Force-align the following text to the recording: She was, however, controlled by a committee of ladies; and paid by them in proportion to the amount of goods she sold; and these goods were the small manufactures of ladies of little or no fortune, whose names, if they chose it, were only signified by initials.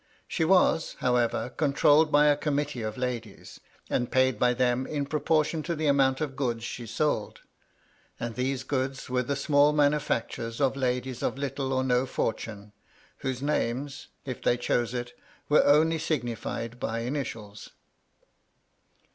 She 0.27 0.43
was, 0.43 0.95
however, 0.97 1.49
controlled 1.49 2.11
by 2.11 2.25
a 2.25 2.35
committee 2.35 2.81
of 2.81 2.97
ladies; 2.97 3.59
and 3.87 4.11
paid 4.11 4.39
by 4.39 4.55
them 4.55 4.87
in 4.87 5.05
proportion 5.05 5.61
to 5.61 5.75
the 5.75 5.85
amount 5.85 6.21
of 6.21 6.35
goods 6.35 6.63
she 6.63 6.87
sold; 6.87 7.41
and 8.19 8.33
these 8.33 8.63
goods 8.63 9.11
were 9.11 9.21
the 9.21 9.35
small 9.35 9.73
manufactures 9.73 10.59
of 10.59 10.75
ladies 10.75 11.21
of 11.21 11.37
little 11.37 11.71
or 11.71 11.83
no 11.83 12.07
fortune, 12.07 12.73
whose 13.17 13.43
names, 13.43 14.07
if 14.25 14.41
they 14.41 14.57
chose 14.57 14.95
it, 14.95 15.13
were 15.49 15.63
only 15.65 15.99
signified 15.99 16.79
by 16.79 17.01
initials. 17.01 17.69